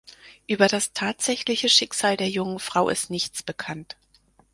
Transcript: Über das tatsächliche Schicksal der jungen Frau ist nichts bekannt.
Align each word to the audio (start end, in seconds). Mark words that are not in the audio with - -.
Über 0.47 0.67
das 0.67 0.93
tatsächliche 0.93 1.69
Schicksal 1.69 2.17
der 2.17 2.27
jungen 2.27 2.57
Frau 2.57 2.89
ist 2.89 3.11
nichts 3.11 3.43
bekannt. 3.43 3.97